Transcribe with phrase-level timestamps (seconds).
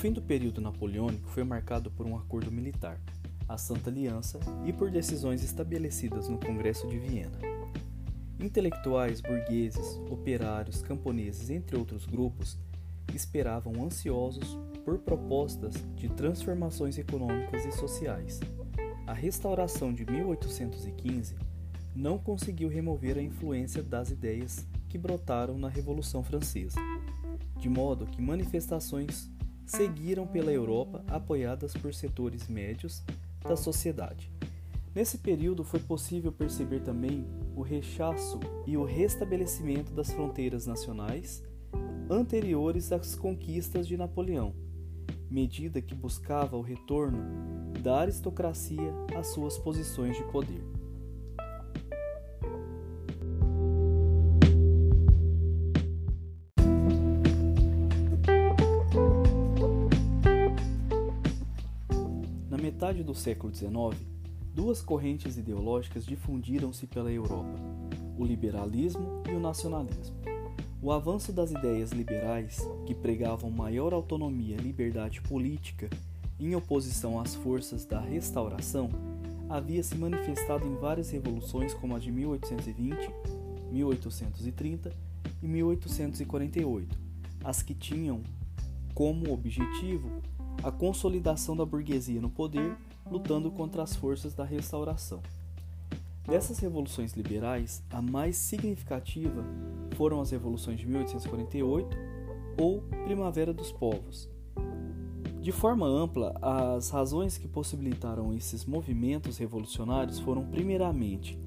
[0.00, 2.98] fim do período napoleônico foi marcado por um acordo militar,
[3.46, 7.38] a Santa Aliança, e por decisões estabelecidas no Congresso de Viena.
[8.40, 12.58] Intelectuais, burgueses, operários, camponeses, entre outros grupos,
[13.14, 18.40] esperavam ansiosos por propostas de transformações econômicas e sociais.
[19.06, 21.36] A restauração de 1815
[21.94, 26.80] não conseguiu remover a influência das ideias que brotaram na Revolução Francesa,
[27.58, 29.30] de modo que manifestações
[29.70, 33.02] seguiram pela Europa apoiadas por setores médios
[33.40, 34.30] da sociedade.
[34.92, 37.24] Nesse período foi possível perceber também
[37.54, 41.42] o rechaço e o restabelecimento das fronteiras nacionais
[42.10, 44.52] anteriores às conquistas de Napoleão,
[45.30, 47.18] medida que buscava o retorno
[47.80, 50.79] da aristocracia às suas posições de poder.
[62.80, 63.70] Metade do século XIX,
[64.54, 67.60] duas correntes ideológicas difundiram-se pela Europa:
[68.16, 70.16] o liberalismo e o nacionalismo.
[70.80, 75.90] O avanço das ideias liberais, que pregavam maior autonomia e liberdade política
[76.38, 78.88] em oposição às forças da restauração,
[79.46, 83.10] havia se manifestado em várias revoluções como a de 1820,
[83.70, 84.90] 1830
[85.42, 86.98] e 1848,
[87.44, 88.22] as que tinham
[88.94, 90.22] como objetivo
[90.62, 92.76] a consolidação da burguesia no poder,
[93.10, 95.20] lutando contra as forças da restauração.
[96.26, 99.44] Dessas revoluções liberais, a mais significativa
[99.96, 101.96] foram as revoluções de 1848
[102.58, 104.28] ou Primavera dos Povos.
[105.40, 111.38] De forma ampla, as razões que possibilitaram esses movimentos revolucionários foram, primeiramente,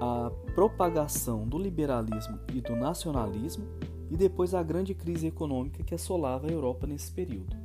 [0.00, 3.64] a propagação do liberalismo e do nacionalismo,
[4.10, 7.59] e depois a grande crise econômica que assolava a Europa nesse período.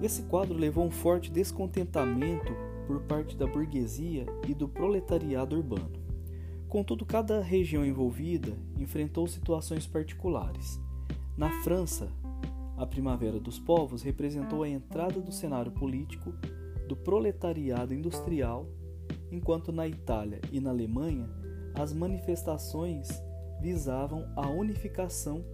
[0.00, 2.52] Esse quadro levou um forte descontentamento
[2.86, 5.98] por parte da burguesia e do proletariado urbano.
[6.68, 10.80] Contudo, cada região envolvida enfrentou situações particulares.
[11.36, 12.08] Na França,
[12.76, 16.32] a Primavera dos Povos representou a entrada do cenário político
[16.86, 18.66] do proletariado industrial,
[19.32, 21.28] enquanto na Itália e na Alemanha
[21.74, 23.08] as manifestações
[23.60, 25.44] visavam a unificação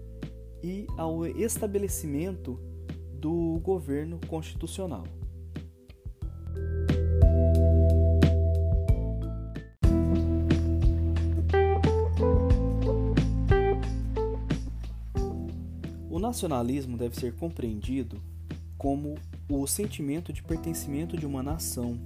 [0.62, 2.59] e ao estabelecimento
[3.25, 5.05] do governo constitucional.
[16.21, 18.19] nacionalismo deve ser compreendido
[18.79, 19.15] como
[19.47, 21.99] o sentimento de pertencimento de uma nação,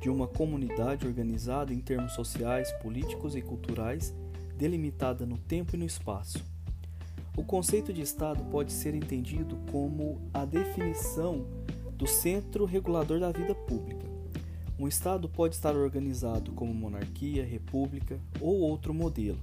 [0.00, 4.14] de uma comunidade organizada em termos sociais, políticos e culturais,
[4.56, 6.51] delimitada no tempo e no espaço.
[7.36, 11.46] O conceito de Estado pode ser entendido como a definição
[11.96, 14.06] do centro regulador da vida pública.
[14.78, 19.38] Um Estado pode estar organizado como monarquia, república ou outro modelo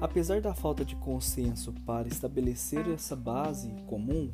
[0.00, 4.30] Apesar da falta de consenso para estabelecer essa base comum,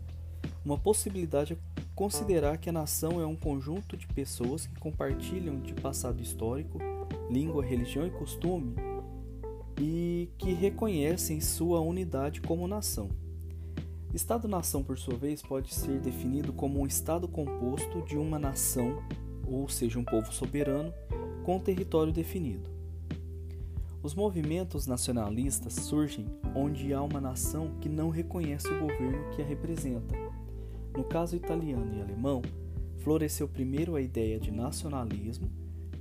[0.63, 1.57] uma possibilidade é
[1.95, 6.79] considerar que a nação é um conjunto de pessoas que compartilham de passado histórico,
[7.31, 8.75] língua, religião e costume
[9.81, 13.09] e que reconhecem sua unidade como nação.
[14.13, 19.03] Estado-nação, por sua vez, pode ser definido como um estado composto de uma nação,
[19.47, 20.95] ou seja, um povo soberano,
[21.43, 22.71] com território definido.
[24.05, 29.45] Os movimentos nacionalistas surgem onde há uma nação que não reconhece o governo que a
[29.45, 30.15] representa.
[30.97, 32.43] No caso italiano e alemão,
[32.99, 35.51] floresceu primeiro a ideia de nacionalismo,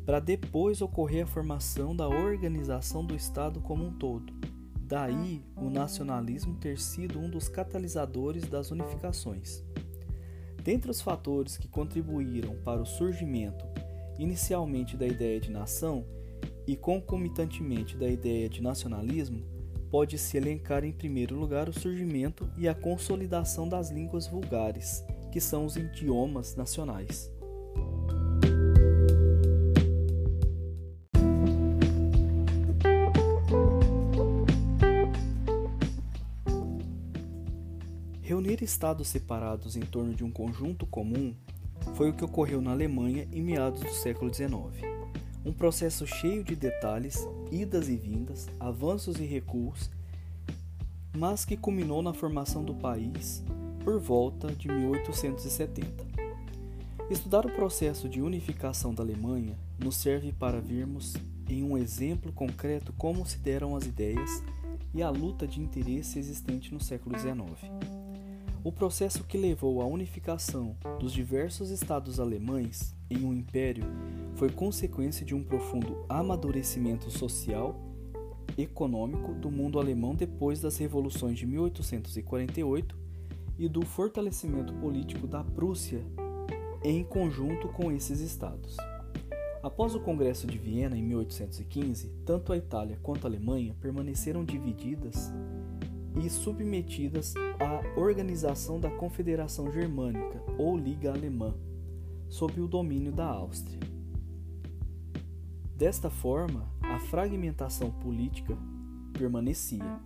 [0.05, 4.33] para depois ocorrer a formação da organização do Estado como um todo.
[4.81, 9.63] Daí o nacionalismo ter sido um dos catalisadores das unificações.
[10.63, 13.65] Dentre os fatores que contribuíram para o surgimento
[14.17, 16.05] inicialmente da ideia de nação,
[16.65, 19.43] e concomitantemente da ideia de nacionalismo,
[19.89, 25.65] pode-se elencar em primeiro lugar o surgimento e a consolidação das línguas vulgares, que são
[25.65, 27.31] os idiomas nacionais.
[38.63, 41.35] Estados separados em torno de um conjunto comum
[41.95, 44.53] foi o que ocorreu na Alemanha em meados do século XIX.
[45.45, 49.91] Um processo cheio de detalhes, idas e vindas, avanços e recuos,
[51.15, 53.43] mas que culminou na formação do país
[53.83, 56.05] por volta de 1870.
[57.09, 61.13] Estudar o processo de unificação da Alemanha nos serve para vermos
[61.49, 64.41] em um exemplo concreto como se deram as ideias
[64.93, 68.02] e a luta de interesse existente no século XIX.
[68.63, 73.83] O processo que levou à unificação dos diversos estados alemães em um império
[74.35, 77.75] foi consequência de um profundo amadurecimento social,
[78.57, 82.97] econômico do mundo alemão depois das revoluções de 1848
[83.59, 85.99] e do fortalecimento político da Prússia
[86.85, 88.77] em conjunto com esses estados.
[89.61, 95.33] Após o Congresso de Viena em 1815, tanto a Itália quanto a Alemanha permaneceram divididas
[96.21, 101.53] e submetidas à organização da Confederação Germânica ou Liga Alemã,
[102.29, 103.79] sob o domínio da Áustria.
[105.75, 108.57] Desta forma, a fragmentação política
[109.11, 109.99] permanecia.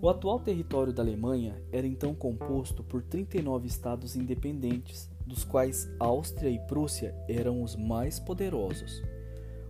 [0.00, 6.50] O atual território da Alemanha era então composto por 39 estados independentes, dos quais Áustria
[6.50, 9.02] e Prússia eram os mais poderosos.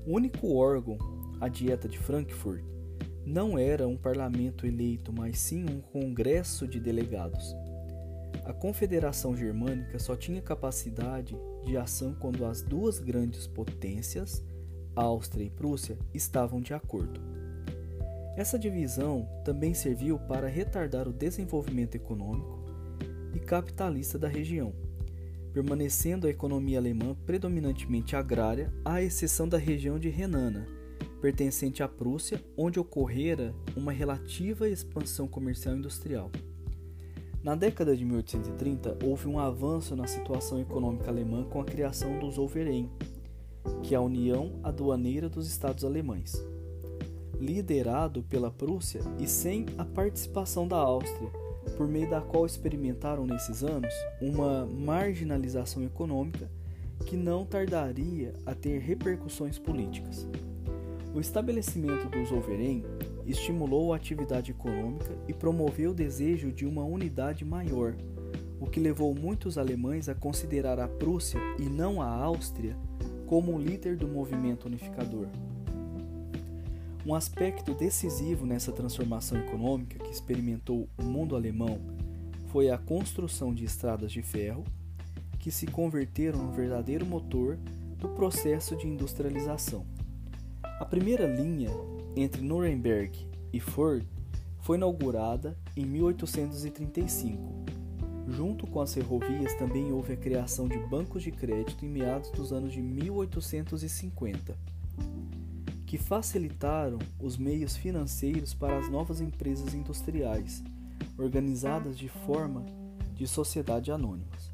[0.06, 0.98] O único órgão,
[1.40, 2.64] a Dieta de Frankfurt,
[3.24, 7.54] não era um parlamento eleito, mas sim um congresso de delegados.
[8.44, 14.44] A Confederação Germânica só tinha capacidade de ação quando as duas grandes potências,
[14.96, 17.20] Áustria e Prússia, estavam de acordo.
[18.36, 22.64] Essa divisão também serviu para retardar o desenvolvimento econômico
[23.34, 24.74] e capitalista da região,
[25.52, 30.66] permanecendo a economia alemã predominantemente agrária, à exceção da região de Renana
[31.22, 36.32] pertencente à Prússia, onde ocorrera uma relativa expansão comercial e industrial.
[37.44, 42.28] Na década de 1830, houve um avanço na situação econômica alemã com a criação do
[42.28, 42.90] Zollverein,
[43.84, 46.44] que é a União Aduaneira dos Estados Alemães.
[47.40, 51.30] Liderado pela Prússia e sem a participação da Áustria,
[51.76, 56.50] por meio da qual experimentaram nesses anos uma marginalização econômica
[57.06, 60.26] que não tardaria a ter repercussões políticas.
[61.14, 62.84] O estabelecimento do Zollverein
[63.26, 67.94] estimulou a atividade econômica e promoveu o desejo de uma unidade maior,
[68.58, 72.76] o que levou muitos alemães a considerar a Prússia e não a Áustria
[73.26, 75.26] como o líder do movimento unificador.
[77.04, 81.80] Um aspecto decisivo nessa transformação econômica que experimentou o mundo alemão
[82.46, 84.64] foi a construção de estradas de ferro,
[85.38, 87.58] que se converteram no verdadeiro motor
[87.98, 89.84] do processo de industrialização.
[90.80, 91.70] A primeira linha
[92.16, 94.04] entre Nuremberg e Ford
[94.60, 97.64] foi inaugurada em 1835.
[98.28, 102.52] Junto com as ferrovias, também houve a criação de bancos de crédito em meados dos
[102.52, 104.56] anos de 1850,
[105.84, 110.62] que facilitaram os meios financeiros para as novas empresas industriais,
[111.18, 112.64] organizadas de forma
[113.14, 114.52] de sociedade anônimas.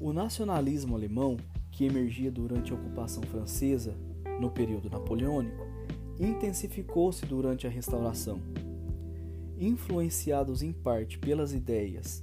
[0.00, 1.36] O nacionalismo alemão,
[1.70, 3.96] que emergia durante a ocupação francesa,
[4.40, 5.66] no período napoleônico,
[6.18, 8.40] intensificou-se durante a restauração.
[9.58, 12.22] Influenciados em parte pelas ideias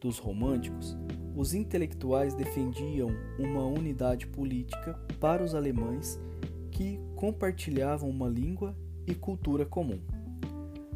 [0.00, 0.96] dos românticos,
[1.36, 6.20] os intelectuais defendiam uma unidade política para os alemães
[6.70, 10.00] que compartilhavam uma língua e cultura comum.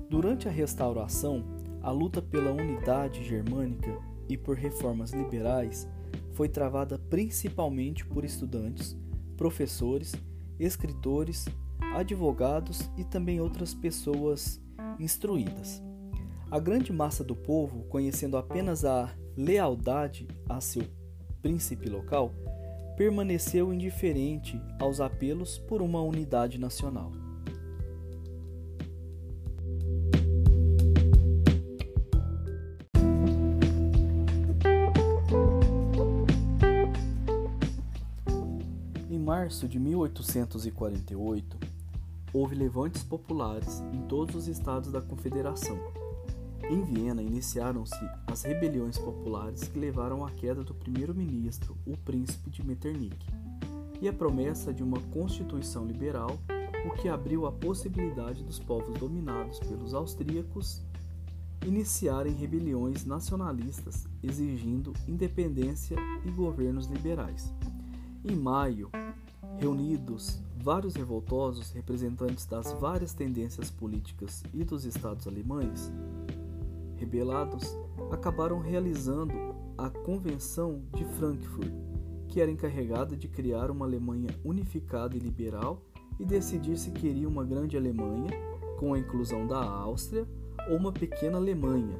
[0.08, 1.44] Durante a restauração,
[1.82, 5.88] a luta pela unidade germânica e por reformas liberais
[6.32, 8.96] foi travada principalmente por estudantes,
[9.37, 10.14] professores
[10.58, 11.46] escritores,
[11.94, 14.60] advogados e também outras pessoas
[14.99, 15.82] instruídas.
[16.50, 20.82] A grande massa do povo, conhecendo apenas a lealdade a seu
[21.43, 22.32] príncipe local,
[22.96, 27.12] permaneceu indiferente aos apelos por uma unidade nacional.
[39.58, 41.58] Março de 1848,
[42.32, 45.77] houve levantes populares em todos os estados da Confederação.
[46.70, 47.98] Em Viena iniciaram-se
[48.29, 53.19] as rebeliões populares que levaram à queda do primeiro-ministro, o príncipe de Metternich,
[54.00, 56.38] e a promessa de uma constituição liberal,
[56.86, 60.82] o que abriu a possibilidade dos povos dominados pelos austríacos
[61.67, 67.53] iniciarem rebeliões nacionalistas exigindo independência e governos liberais.
[68.24, 68.91] Em maio,
[69.58, 75.93] Reunidos vários revoltosos representantes das várias tendências políticas e dos estados alemães,
[76.94, 77.77] rebelados
[78.12, 79.34] acabaram realizando
[79.77, 81.72] a Convenção de Frankfurt,
[82.29, 85.82] que era encarregada de criar uma Alemanha unificada e liberal
[86.20, 88.31] e decidir se queria uma grande Alemanha,
[88.79, 90.24] com a inclusão da Áustria,
[90.69, 91.98] ou uma pequena Alemanha,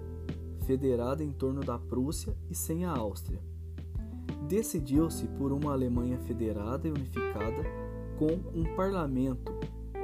[0.65, 3.48] federada em torno da Prússia e sem a Áustria
[4.49, 7.63] decidiu-se por uma Alemanha federada e unificada
[8.19, 9.53] com um parlamento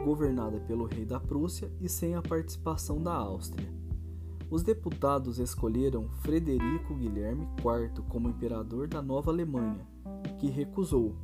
[0.04, 3.73] governada pelo rei da Prússia e sem a participação da Áustria.
[4.50, 9.87] Os deputados escolheram Frederico Guilherme IV como imperador da Nova Alemanha,
[10.38, 11.16] que recusou,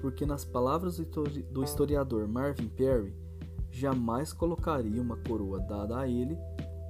[0.00, 3.14] porque, nas palavras do historiador Marvin Perry,
[3.70, 6.38] jamais colocaria uma coroa dada a ele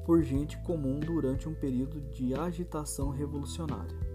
[0.05, 4.08] por gente comum durante um período de agitação revolucionária.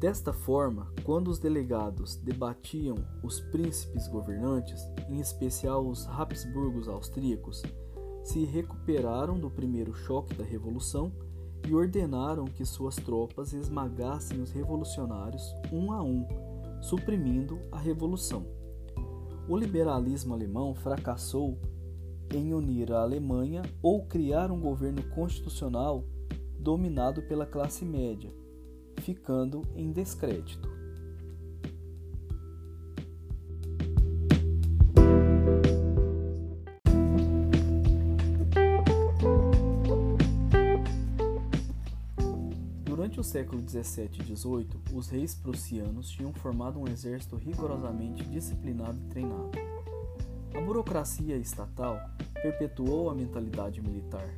[0.00, 4.80] Desta forma, quando os delegados debatiam os príncipes governantes,
[5.10, 7.62] em especial os Habsburgos austríacos,
[8.24, 11.12] se recuperaram do primeiro choque da Revolução
[11.68, 16.26] e ordenaram que suas tropas esmagassem os revolucionários um a um,
[16.80, 18.46] suprimindo a Revolução.
[19.46, 21.58] O liberalismo alemão fracassou
[22.34, 26.06] em unir a Alemanha ou criar um governo constitucional
[26.58, 28.39] dominado pela classe média,
[29.00, 30.68] ficando em descrédito.
[42.84, 48.98] Durante o século 17 e 18, os reis prussianos tinham formado um exército rigorosamente disciplinado
[48.98, 49.50] e treinado.
[50.54, 51.98] A burocracia estatal
[52.42, 54.28] perpetuou a mentalidade militar.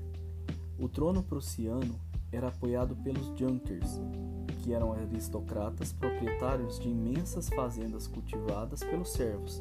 [0.79, 1.99] O trono prussiano
[2.31, 4.01] era apoiado pelos Junkers,
[4.63, 9.61] que eram aristocratas proprietários de imensas fazendas cultivadas pelos servos,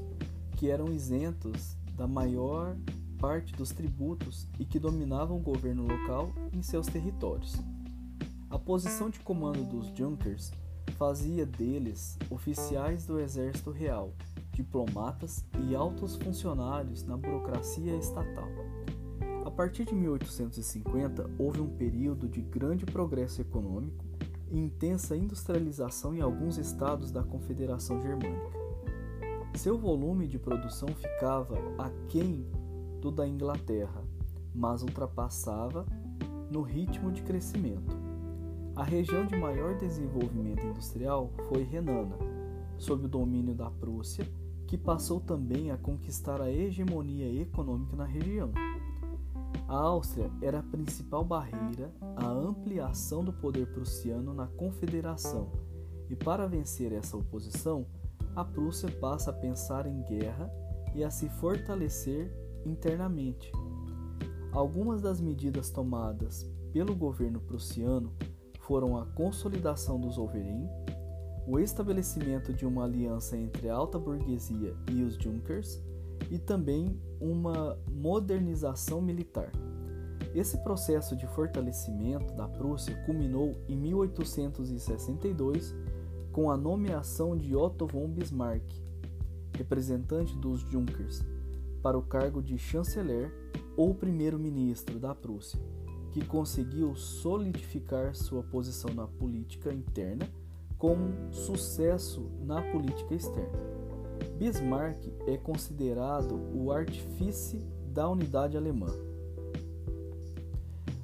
[0.55, 2.77] que eram isentos da maior
[3.19, 7.55] parte dos tributos e que dominavam o governo local em seus territórios.
[8.49, 10.51] A posição de comando dos Junkers
[10.97, 14.13] fazia deles oficiais do exército real,
[14.53, 18.47] diplomatas e altos funcionários na burocracia estatal.
[19.43, 24.10] A partir de 1850, houve um período de grande progresso econômico
[24.51, 28.51] e intensa industrialização em alguns estados da Confederação Germânica.
[29.55, 32.45] Seu volume de produção ficava aquém
[32.99, 34.03] do da Inglaterra,
[34.53, 35.85] mas ultrapassava
[36.51, 37.95] no ritmo de crescimento.
[38.75, 42.17] A região de maior desenvolvimento industrial foi Renana,
[42.77, 44.27] sob o domínio da Prússia,
[44.67, 48.51] que passou também a conquistar a hegemonia econômica na região.
[49.71, 55.49] A Áustria era a principal barreira à ampliação do poder prussiano na Confederação,
[56.09, 57.87] e para vencer essa oposição,
[58.35, 60.51] a Prússia passa a pensar em guerra
[60.93, 62.29] e a se fortalecer
[62.65, 63.49] internamente.
[64.51, 68.11] Algumas das medidas tomadas pelo governo prussiano
[68.59, 70.67] foram a consolidação dos Overin,
[71.47, 75.81] o estabelecimento de uma aliança entre a alta burguesia e os Junkers
[76.29, 79.51] e também uma modernização militar.
[80.33, 85.75] Esse processo de fortalecimento da Prússia culminou em 1862
[86.31, 88.63] com a nomeação de Otto von Bismarck,
[89.57, 91.21] representante dos Junkers,
[91.81, 93.29] para o cargo de chanceler
[93.75, 95.59] ou primeiro-ministro da Prússia
[96.11, 100.29] que conseguiu solidificar sua posição na política interna
[100.77, 100.97] com
[101.31, 103.59] sucesso na política externa.
[104.37, 107.57] Bismarck é considerado o artífice
[107.87, 109.10] da unidade alemã.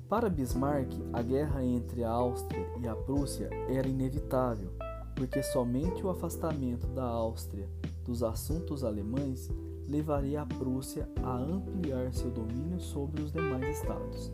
[0.09, 4.71] Para Bismarck, a guerra entre a Áustria e a Prússia era inevitável,
[5.13, 7.67] porque somente o afastamento da Áustria
[8.05, 9.49] dos assuntos alemães
[9.85, 14.31] levaria a Prússia a ampliar seu domínio sobre os demais estados.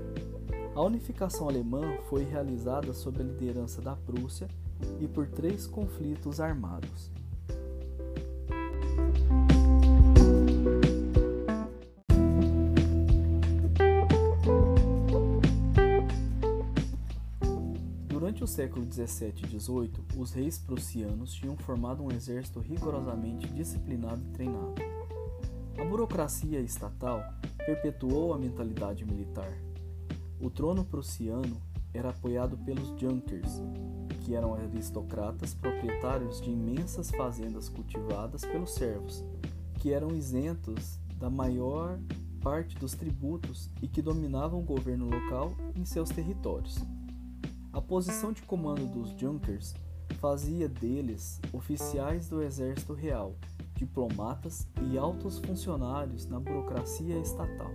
[0.75, 4.47] A unificação alemã foi realizada sob a liderança da Prússia
[4.99, 7.09] e por três conflitos armados.
[18.53, 24.75] Século 17 e 18, os reis prussianos tinham formado um exército rigorosamente disciplinado e treinado.
[25.75, 27.23] A burocracia estatal
[27.65, 29.51] perpetuou a mentalidade militar,
[30.39, 31.57] o trono prussiano
[31.95, 33.59] era apoiado pelos Junkers,
[34.21, 39.23] que eram aristocratas proprietários de imensas fazendas cultivadas pelos servos,
[39.79, 41.99] que eram isentos da maior
[42.39, 46.77] parte dos tributos e que dominavam o governo local em seus territórios.
[47.87, 49.75] Posição de comando dos Junkers
[50.19, 53.35] fazia deles oficiais do exército real,
[53.75, 57.71] diplomatas e altos funcionários na burocracia estatal.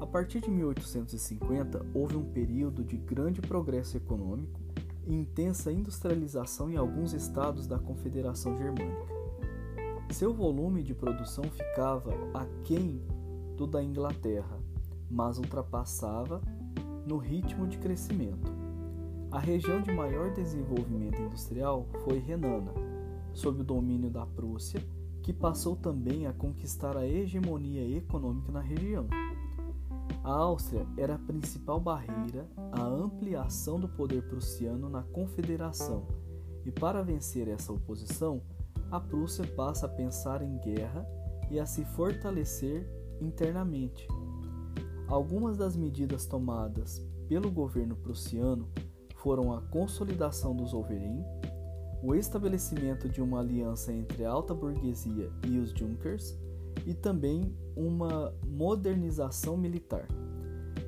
[0.00, 4.60] A partir de 1850, houve um período de grande progresso econômico
[5.06, 9.06] e intensa industrialização em alguns estados da Confederação Germânica.
[10.10, 13.02] Seu volume de produção ficava aquém
[13.56, 14.58] do da Inglaterra,
[15.10, 16.40] mas ultrapassava
[17.06, 18.55] no ritmo de crescimento.
[19.36, 22.72] A região de maior desenvolvimento industrial foi Renana,
[23.34, 24.82] sob o domínio da Prússia,
[25.22, 29.06] que passou também a conquistar a hegemonia econômica na região.
[30.24, 36.06] A Áustria era a principal barreira à ampliação do poder prussiano na Confederação,
[36.64, 38.40] e para vencer essa oposição,
[38.90, 41.06] a Prússia passa a pensar em guerra
[41.50, 42.88] e a se fortalecer
[43.20, 44.08] internamente.
[45.06, 48.66] Algumas das medidas tomadas pelo governo prussiano
[49.16, 51.24] foram a consolidação dos Overin,
[52.02, 56.38] o estabelecimento de uma aliança entre a alta burguesia e os Junkers
[56.86, 60.06] e também uma modernização militar.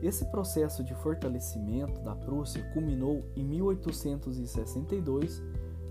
[0.02, 5.42] Esse processo de fortalecimento da Prússia culminou em 1862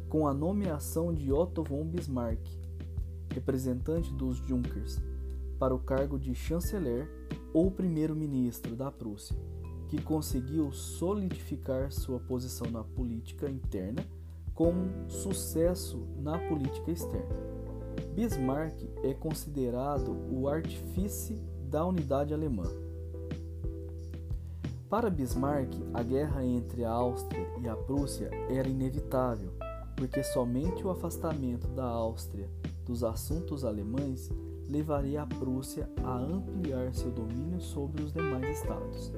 [0.07, 2.39] com a nomeação de Otto von Bismarck,
[3.33, 5.01] representante dos Junkers,
[5.59, 7.09] para o cargo de chanceler
[7.53, 9.35] ou primeiro-ministro da Prússia,
[9.87, 14.05] que conseguiu solidificar sua posição na política interna
[14.53, 14.73] com
[15.07, 17.35] sucesso na política externa.
[18.15, 21.35] Bismarck é considerado o artífice
[21.69, 22.65] da unidade alemã.
[24.89, 29.51] Para Bismarck, a guerra entre a Áustria e a Prússia era inevitável,
[29.95, 32.49] porque somente o afastamento da Áustria
[32.85, 34.29] dos assuntos alemães
[34.69, 39.11] levaria a Prússia a ampliar seu domínio sobre os demais estados.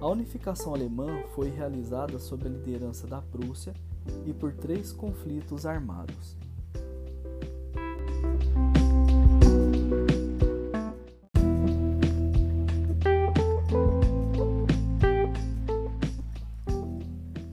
[0.00, 3.74] A unificação alemã foi realizada sob a liderança da Prússia
[4.24, 6.36] e por três conflitos armados.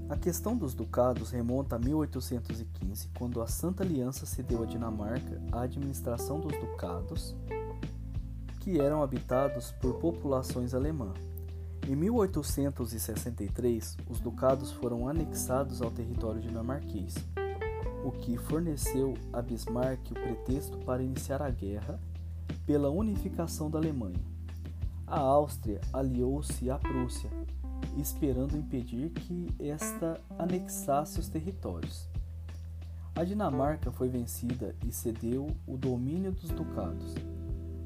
[0.07, 5.61] A questão dos ducados remonta a 1815, quando a Santa Aliança cedeu à Dinamarca a
[5.61, 7.35] administração dos ducados,
[8.59, 11.34] que eram habitados por populações alemãs.
[11.87, 17.13] Em 1863, os ducados foram anexados ao território dinamarquês,
[18.03, 21.99] o que forneceu a Bismarck o pretexto para iniciar a guerra
[22.65, 24.19] pela unificação da Alemanha.
[25.05, 27.29] A Áustria aliou-se à Prússia,
[27.95, 32.09] esperando impedir que esta anexasse os territórios.
[33.13, 37.13] A Dinamarca foi vencida e cedeu o domínio dos ducados.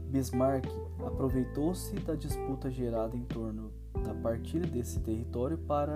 [0.09, 0.65] Bismarck
[1.05, 5.95] aproveitou-se da disputa gerada em torno da partida desse território para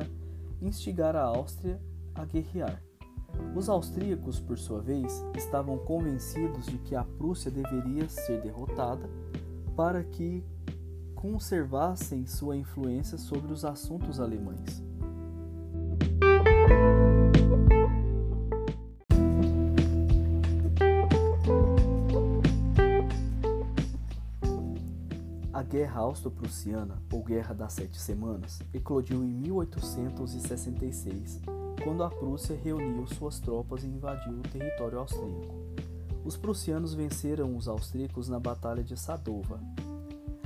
[0.62, 1.80] instigar a Áustria
[2.16, 2.82] a guerrear.
[3.56, 9.10] Os austríacos, por sua vez, estavam convencidos de que a Prússia deveria ser derrotada
[9.76, 10.44] para que
[11.16, 14.84] conservassem sua influência sobre os assuntos alemães.
[26.04, 31.40] Austro-Prussiana, ou Guerra das Sete Semanas, eclodiu em 1866,
[31.82, 35.56] quando a Prússia reuniu suas tropas e invadiu o território austríaco.
[36.26, 39.62] Os prussianos venceram os austríacos na Batalha de Sadova.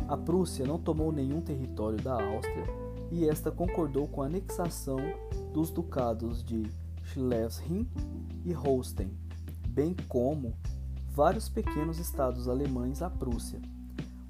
[0.07, 2.65] A Prússia não tomou nenhum território da Áustria
[3.11, 4.99] e esta concordou com a anexação
[5.53, 6.71] dos ducados de
[7.03, 7.89] Schleswig
[8.45, 9.11] e Holstein,
[9.67, 10.53] bem como
[11.09, 13.59] vários pequenos estados alemães à Prússia.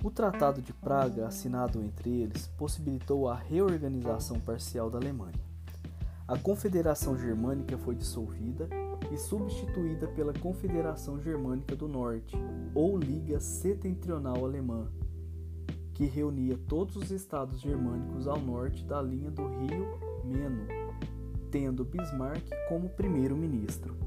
[0.04, 5.48] O Tratado de Praga, assinado entre eles, possibilitou a reorganização parcial da Alemanha.
[6.28, 8.70] A Confederação Germânica foi dissolvida
[9.12, 12.38] e substituída pela Confederação Germânica do Norte,
[12.76, 14.88] ou Liga Setentrional Alemã,
[15.96, 19.88] que reunia todos os estados germânicos ao norte da linha do rio
[20.24, 20.68] Meno,
[21.50, 24.07] tendo Bismarck como primeiro-ministro.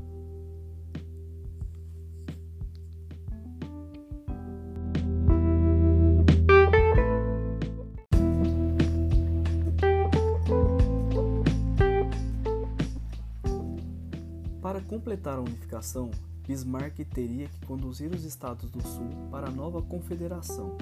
[15.11, 16.09] Completar a unificação,
[16.46, 20.77] Bismarck teria que conduzir os Estados do Sul para a nova confederação.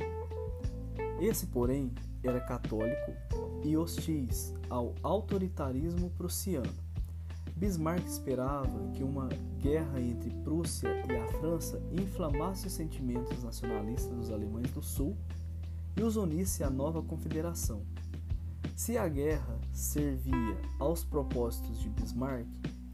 [1.19, 1.91] Esse, porém,
[2.23, 3.13] era católico
[3.65, 6.69] e hostis ao autoritarismo prussiano.
[7.57, 14.31] Bismarck esperava que uma guerra entre Prússia e a França inflamasse os sentimentos nacionalistas dos
[14.31, 15.17] alemães do Sul
[15.97, 17.81] e os unisse à nova confederação.
[18.77, 22.47] Se a guerra servia aos propósitos de Bismarck,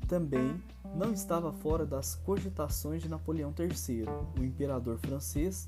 [0.07, 0.63] também
[0.95, 4.07] não estava fora das cogitações de Napoleão III,
[4.39, 5.67] o imperador francês,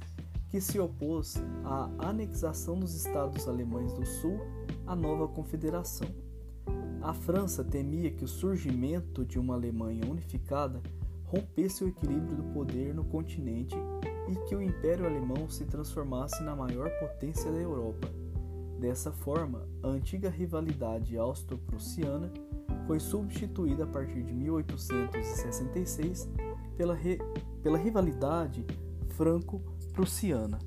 [0.48, 4.38] que se opôs à anexação dos estados alemães do Sul
[4.86, 6.08] à nova confederação.
[7.02, 10.80] A França temia que o surgimento de uma Alemanha unificada
[11.24, 13.76] rompesse o equilíbrio do poder no continente
[14.28, 18.08] e que o Império Alemão se transformasse na maior potência da Europa.
[18.78, 22.30] Dessa forma, a antiga rivalidade austro-prussiana
[22.86, 26.28] foi substituída a partir de 1866
[26.76, 27.18] pela, re...
[27.62, 28.64] pela rivalidade
[29.10, 30.58] franco-prussiana.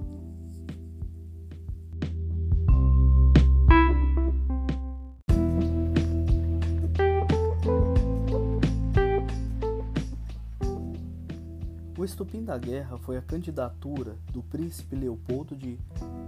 [11.97, 15.77] O estupim da guerra foi a candidatura do príncipe Leopoldo de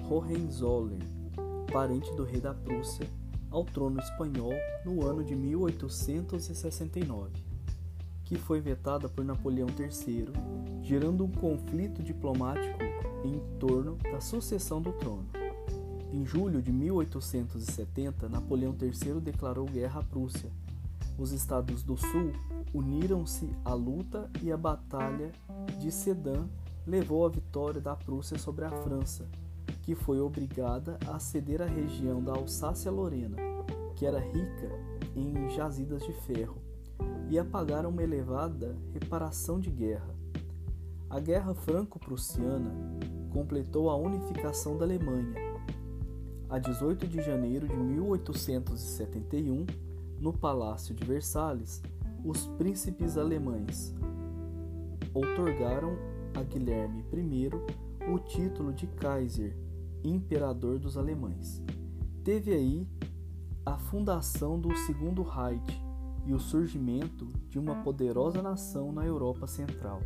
[0.10, 1.00] Hohenzollern,
[1.72, 3.08] parente do rei da Prússia,
[3.52, 4.54] ao trono espanhol
[4.86, 7.32] no ano de 1869,
[8.24, 10.30] que foi vetada por Napoleão III,
[10.82, 12.80] gerando um conflito diplomático
[13.24, 15.28] em torno da sucessão do trono.
[16.12, 20.50] Em julho de 1870, Napoleão III declarou guerra à Prússia.
[21.18, 22.32] Os estados do Sul
[22.74, 25.32] uniram-se à luta e a Batalha
[25.80, 26.48] de Sedan
[26.86, 29.28] levou à vitória da Prússia sobre a França,
[29.92, 33.36] que foi obrigada a ceder a região da Alsácia-Lorena,
[33.94, 34.72] que era rica
[35.14, 36.62] em jazidas de ferro,
[37.30, 40.16] e a pagar uma elevada reparação de guerra.
[41.10, 42.72] A Guerra Franco-Prussiana
[43.34, 45.36] completou a unificação da Alemanha.
[46.50, 49.66] A 18 de janeiro de 1871,
[50.22, 51.82] no Palácio de Versalhes,
[52.24, 53.94] os príncipes alemães
[55.14, 55.98] outorgaram
[56.34, 57.50] a Guilherme I
[58.10, 59.54] o título de Kaiser
[60.04, 61.62] imperador dos alemães.
[62.24, 62.88] Teve aí
[63.66, 65.82] a fundação do Segundo Reich
[66.26, 70.02] e o surgimento de uma poderosa nação na Europa Central.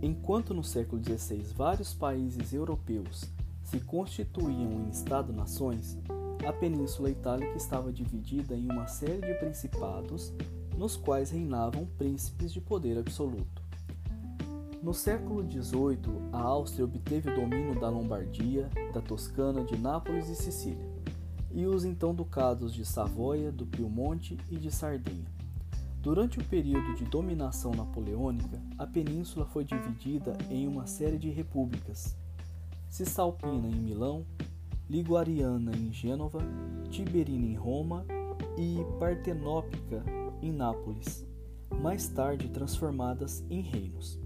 [0.00, 3.24] Enquanto no século XVI vários países europeus
[3.62, 5.98] se constituíam em Estado-nações,
[6.48, 10.32] a Península Itálica estava dividida em uma série de principados
[10.78, 13.62] nos quais reinavam príncipes de poder absoluto.
[14.82, 20.34] No século XVIII, a Áustria obteve o domínio da Lombardia, da Toscana, de Nápoles e
[20.34, 20.88] Sicília,
[21.52, 25.26] e os então ducados de Savoia, do Piemonte e de Sardenha.
[26.00, 32.16] Durante o período de dominação napoleônica, a península foi dividida em uma série de repúblicas.
[32.88, 34.24] Cisalpina em Milão,
[34.88, 36.38] Liguariana em Gênova,
[36.88, 38.06] Tiberina em Roma
[38.56, 40.02] e Partenópica
[40.40, 41.26] em Nápoles,
[41.80, 44.18] mais tarde transformadas em reinos.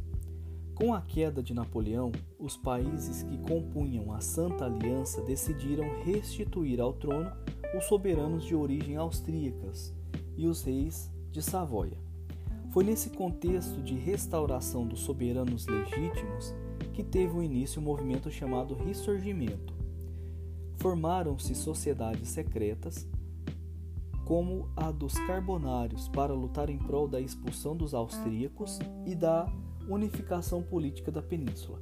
[0.75, 6.93] Com a queda de Napoleão, os países que compunham a Santa Aliança decidiram restituir ao
[6.93, 7.33] trono
[7.77, 9.93] os soberanos de origem austríacas
[10.37, 11.99] e os reis de Savoia.
[12.71, 16.55] Foi nesse contexto de restauração dos soberanos legítimos
[16.93, 19.72] que teve o início o movimento chamado Ressurgimento,
[20.83, 23.09] formaram-se sociedades secretas,
[24.27, 29.47] como a dos Carbonários, para lutar em prol da expulsão dos austríacos e da
[29.89, 31.79] unificação política da península.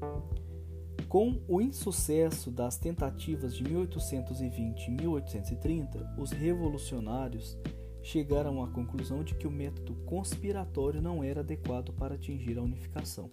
[1.09, 7.57] Com o insucesso das tentativas de 1820 e 1830, os revolucionários
[8.03, 13.31] chegaram à conclusão de que o método conspiratório não era adequado para atingir a unificação.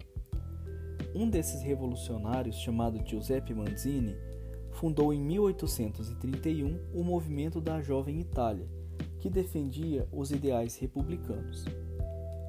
[1.14, 4.16] Um desses revolucionários, chamado Giuseppe Manzini,
[4.72, 8.66] fundou em 1831 o movimento da Jovem Itália,
[9.18, 11.64] que defendia os ideais republicanos.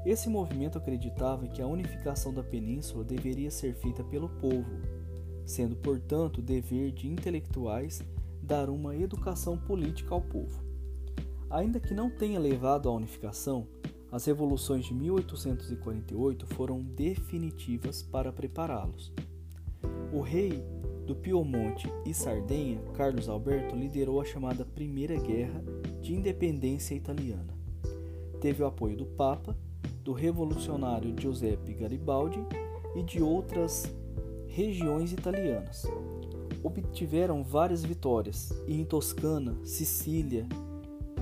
[0.05, 4.79] Esse movimento acreditava que a unificação da península deveria ser feita pelo povo,
[5.45, 8.01] sendo, portanto, dever de intelectuais
[8.41, 10.63] dar uma educação política ao povo.
[11.49, 13.67] Ainda que não tenha levado à unificação,
[14.11, 19.11] as revoluções de 1848 foram definitivas para prepará-los.
[20.11, 20.63] O rei
[21.09, 25.59] do Piemonte e Sardenha, Carlos Alberto liderou a chamada Primeira Guerra
[25.99, 27.51] de Independência Italiana.
[28.39, 29.57] Teve o apoio do Papa,
[30.03, 32.39] do revolucionário Giuseppe Garibaldi
[32.95, 33.91] e de outras
[34.49, 35.87] regiões italianas.
[36.63, 40.47] Obtiveram várias vitórias e em Toscana, Sicília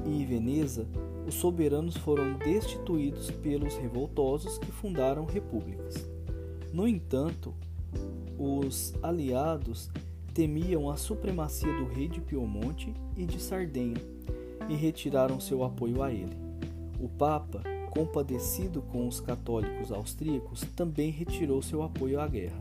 [0.06, 0.86] e Veneza,
[1.26, 5.96] os soberanos foram destituídos pelos revoltosos que fundaram repúblicas.
[6.74, 7.56] No entanto,
[8.38, 9.90] os aliados
[10.34, 13.98] temiam a supremacia do rei de Piemonte e de Sardenha
[14.70, 16.36] e retiraram seu apoio a ele.
[17.00, 22.60] O Papa, compadecido com os católicos austríacos, também retirou seu apoio à guerra.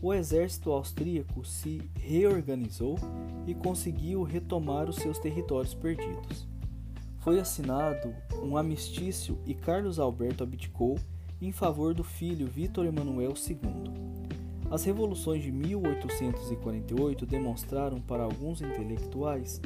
[0.00, 2.98] O exército austríaco se reorganizou
[3.46, 6.48] e conseguiu retomar os seus territórios perdidos.
[7.18, 10.98] Foi assinado um amistício e Carlos Alberto abdicou
[11.40, 14.21] em favor do filho Vítor Emanuel II.
[14.72, 19.60] As revoluções de 1848 demonstraram para alguns intelectuais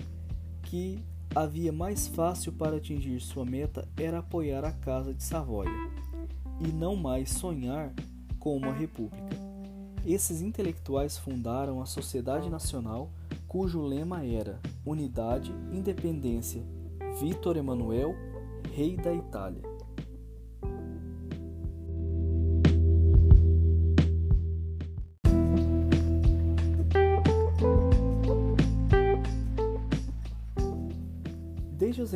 [0.64, 0.98] que
[1.32, 5.70] a via mais fácil para atingir sua meta era apoiar a Casa de Savoia
[6.58, 7.94] e não mais sonhar
[8.40, 9.36] com uma república.
[10.04, 13.08] Esses intelectuais fundaram a Sociedade Nacional,
[13.46, 16.64] cujo lema era Unidade, Independência,
[17.20, 18.12] Vítor Emanuel,
[18.74, 19.62] Rei da Itália.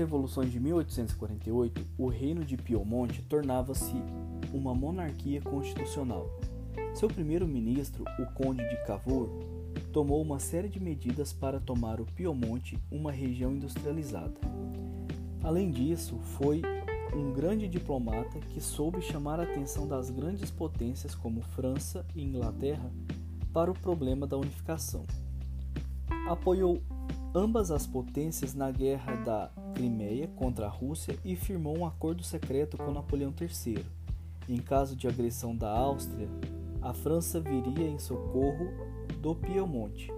[0.01, 3.95] Revoluções de 1848, o reino de Piemonte tornava-se
[4.53, 6.27] uma monarquia constitucional.
[6.95, 9.29] Seu primeiro-ministro, o conde de Cavour,
[9.93, 14.41] tomou uma série de medidas para tomar o Piemonte uma região industrializada.
[15.43, 16.63] Além disso, foi
[17.15, 22.91] um grande diplomata que soube chamar a atenção das grandes potências como França e Inglaterra
[23.53, 25.05] para o problema da unificação.
[26.27, 26.81] Apoiou
[27.35, 32.77] ambas as potências na guerra da Crimeia contra a Rússia e firmou um acordo secreto
[32.77, 33.85] com Napoleão III.
[34.49, 36.29] Em caso de agressão da Áustria,
[36.83, 38.67] a França viria em socorro
[39.21, 40.13] do Piemonte.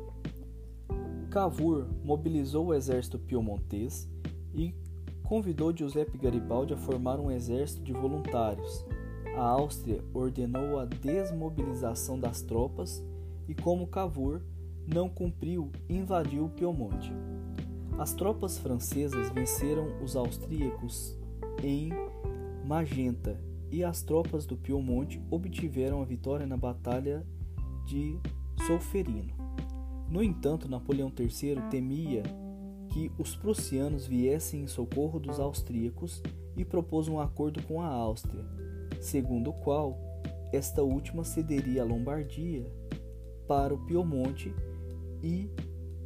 [1.31, 4.09] Cavour mobilizou o exército piemontês
[4.55, 4.75] e
[5.23, 8.85] convidou Giuseppe Garibaldi a formar um exército de voluntários.
[9.37, 13.03] A Áustria ordenou a desmobilização das tropas
[13.49, 14.43] e, como Cavour
[14.87, 17.13] não cumpriu, invadiu o Piemonte.
[17.99, 21.17] As tropas francesas venceram os austríacos
[21.63, 21.91] em
[22.65, 23.39] Magenta
[23.71, 27.27] e as tropas do Piemonte obtiveram a vitória na Batalha
[27.87, 28.19] de
[28.67, 29.35] Solferino.
[30.09, 32.23] No entanto, Napoleão III temia
[32.91, 36.23] que os prussianos viessem em socorro dos austríacos
[36.57, 38.45] e propôs um acordo com a Áustria,
[39.01, 39.99] segundo o qual
[40.53, 42.71] esta última cederia a Lombardia
[43.49, 44.55] para o Piemonte
[45.23, 45.51] e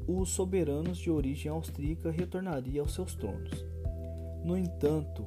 [0.06, 3.64] os soberanos de origem austríaca retornariam aos seus tronos.
[4.44, 5.24] No entanto,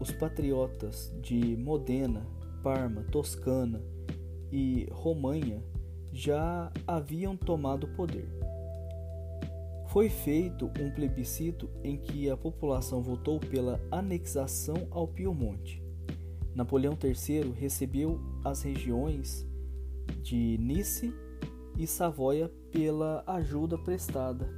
[0.00, 2.26] os patriotas de Modena,
[2.62, 3.80] Parma, Toscana
[4.52, 5.62] e Romanha
[6.12, 8.28] já haviam tomado o poder.
[9.88, 15.82] Foi feito um plebiscito em que a população votou pela anexação ao Piemonte.
[16.54, 19.46] Napoleão III recebeu as regiões
[20.22, 21.14] de Nice
[21.78, 24.48] e Savoia pela ajuda prestada.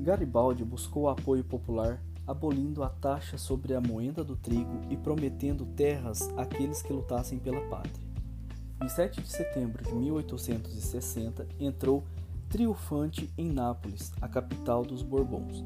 [0.00, 6.28] Garibaldi buscou apoio popular, abolindo a taxa sobre a moenda do trigo e prometendo terras
[6.36, 8.06] àqueles que lutassem pela pátria.
[8.82, 12.04] Em 7 de setembro de 1860, entrou
[12.48, 15.64] triunfante em Nápoles, a capital dos Bourbons,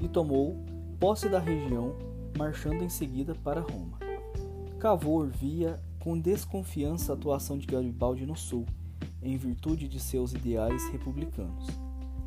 [0.00, 0.56] e tomou
[0.98, 1.94] posse da região,
[2.36, 3.98] marchando em seguida para Roma.
[4.78, 8.66] Cavour via com desconfiança a atuação de Garibaldi no sul,
[9.22, 11.66] em virtude de seus ideais republicanos.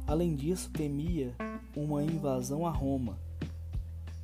[0.06, 1.34] Além disso, temia
[1.76, 3.18] uma invasão a Roma,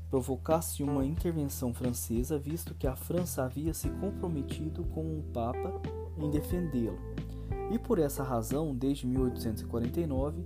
[0.09, 5.81] provocasse uma intervenção francesa, visto que a França havia se comprometido com o Papa
[6.17, 6.99] em defendê-lo.
[7.71, 10.43] E por essa razão, desde 1849,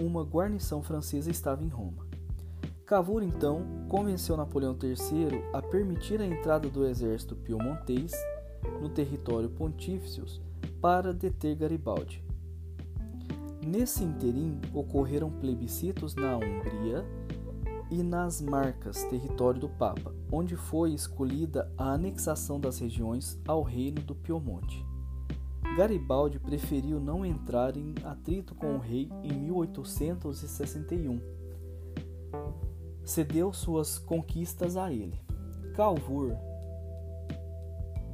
[0.00, 2.07] uma guarnição francesa estava em Roma.
[2.88, 8.12] Cavour então convenceu Napoleão III a permitir a entrada do exército piemontês
[8.80, 10.22] no território pontífice
[10.80, 12.24] para deter Garibaldi.
[13.62, 17.04] Nesse interim ocorreram plebiscitos na Hungria
[17.90, 24.00] e nas Marcas, território do Papa, onde foi escolhida a anexação das regiões ao reino
[24.00, 24.82] do Piemonte.
[25.76, 31.36] Garibaldi preferiu não entrar em atrito com o rei em 1861
[33.08, 35.18] cedeu suas conquistas a ele.
[35.74, 36.36] Calvur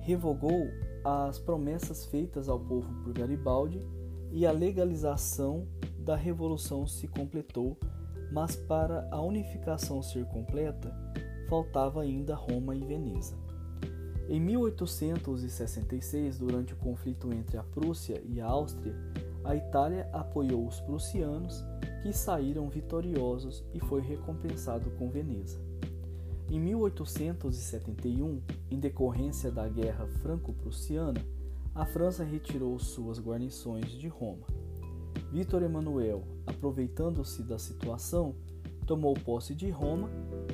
[0.03, 0.69] revogou
[1.03, 3.81] as promessas feitas ao povo por Garibaldi
[4.31, 5.67] e a legalização
[5.99, 7.77] da revolução se completou,
[8.31, 10.95] mas para a unificação ser completa,
[11.49, 13.35] faltava ainda Roma e Veneza.
[14.29, 18.95] Em 1866, durante o conflito entre a Prússia e a Áustria,
[19.43, 21.65] a Itália apoiou os prussianos
[22.05, 25.59] que saíram vitoriosos e foi recompensado com Veneza.
[26.51, 31.25] Em 1871, em decorrência da Guerra Franco-Prussiana,
[31.75, 34.47] a França retirou suas guarnições de Roma.
[35.33, 38.35] Vítor Emanuel, aproveitando-se da situação,
[38.87, 40.11] tomou posse de Roma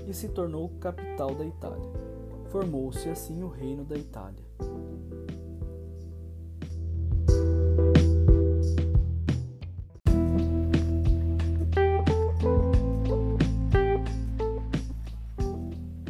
[0.07, 1.91] e se tornou capital da Itália.
[2.51, 4.50] Formou-se assim o Reino da Itália.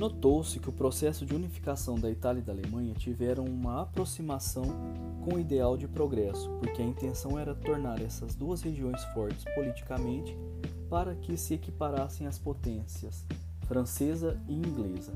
[0.01, 4.65] Notou-se que o processo de unificação da Itália e da Alemanha tiveram uma aproximação
[5.23, 10.35] com o ideal de progresso, porque a intenção era tornar essas duas regiões fortes politicamente
[10.89, 13.27] para que se equiparassem às potências
[13.67, 15.13] francesa e inglesa.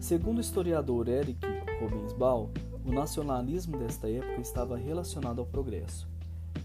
[0.00, 1.46] Segundo o historiador Eric
[1.78, 2.48] Robensbaum,
[2.86, 6.08] o nacionalismo desta época estava relacionado ao progresso,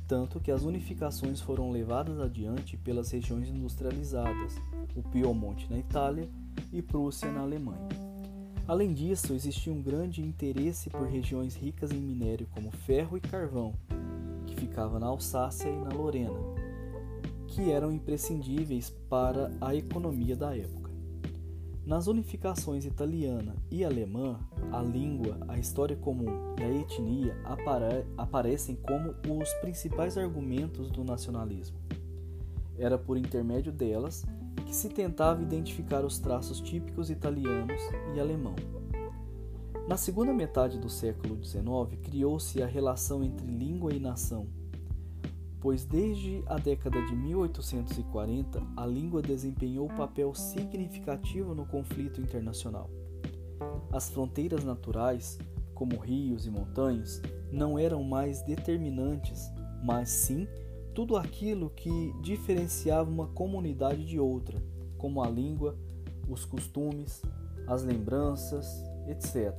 [0.08, 4.56] tanto que as unificações foram levadas adiante pelas regiões industrializadas,
[4.96, 6.30] o Piemonte na Itália
[6.71, 7.88] e Prússia na Alemanha.
[8.67, 13.73] Além disso, existia um grande interesse por regiões ricas em minério como ferro e carvão,
[14.45, 16.39] que ficava na Alsácia e na Lorena,
[17.47, 20.88] que eram imprescindíveis para a economia da época.
[21.86, 24.38] Nas unificações italiana e alemã,
[24.73, 31.06] a língua, a história comum e a etnia apare aparecem como os principais argumentos do
[31.06, 31.77] nacionalismo.
[32.77, 34.25] Era por intermédio delas
[34.65, 37.82] que se tentava identificar os traços típicos italianos
[38.15, 38.56] e alemão.
[39.88, 41.63] Na segunda metade do século XIX,
[42.04, 44.48] criou-se a relação entre língua e nação,
[45.62, 52.89] pois desde a década de 1840 a língua desempenhou papel significativo no conflito internacional.
[53.91, 55.39] As fronteiras naturais,
[55.74, 59.50] como rios e montanhas, não eram mais determinantes,
[59.84, 60.48] mas sim
[60.97, 64.60] tudo aquilo que diferenciava uma comunidade de outra,
[64.97, 65.77] como a língua,
[66.27, 67.21] os costumes,
[67.67, 69.53] as lembranças, etc.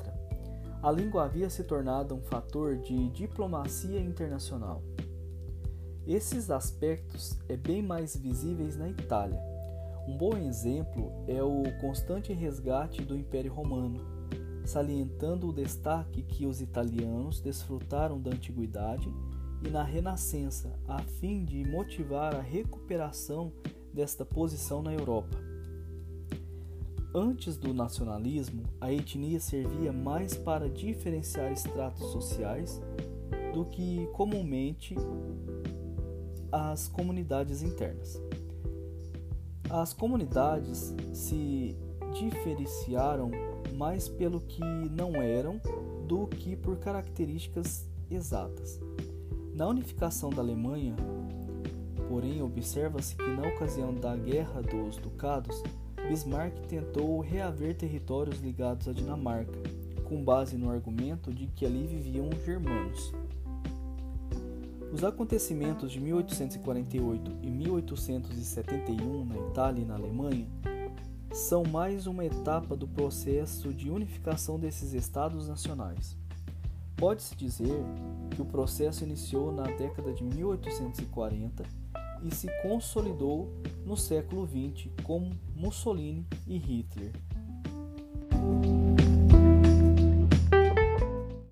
[0.83, 4.83] A língua havia se tornado um fator de diplomacia internacional.
[6.05, 9.40] Esses aspectos é bem mais visíveis na Itália.
[10.09, 14.01] Um bom exemplo é o constante resgate do Império Romano,
[14.64, 19.09] salientando o destaque que os italianos desfrutaram da antiguidade
[19.62, 23.53] e na Renascença, a fim de motivar a recuperação
[23.92, 25.37] desta posição na Europa.
[27.14, 32.81] Antes do nacionalismo, a etnia servia mais para diferenciar estratos sociais
[33.53, 34.94] do que comumente
[36.53, 38.23] as comunidades internas.
[39.71, 41.77] As comunidades se
[42.12, 43.31] diferenciaram
[43.75, 45.61] mais pelo que não eram
[46.07, 48.81] do que por características exatas.
[49.59, 50.94] Na unificação da Alemanha,
[52.09, 55.61] porém, observa-se que na ocasião da Guerra dos Ducados,
[56.09, 59.59] Bismarck tentou reaver territórios ligados à Dinamarca,
[60.05, 63.12] com base no argumento de que ali viviam germanos.
[64.92, 70.47] Os acontecimentos de 1848 e 1871 na Itália e na Alemanha
[71.33, 76.18] são mais uma etapa do processo de unificação desses estados nacionais.
[76.99, 77.81] Pode-se dizer
[78.35, 81.63] que o processo iniciou na década de 1840
[82.25, 83.49] e se consolidou
[83.87, 87.13] no século XX com Mussolini e Hitler.